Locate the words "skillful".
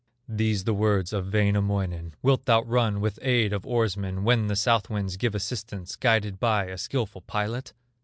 6.79-7.21